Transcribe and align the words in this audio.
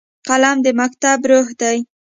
قلم 0.27 0.57
د 0.65 0.67
مکتب 0.79 1.19
روح 1.29 1.47
دی 1.59 1.77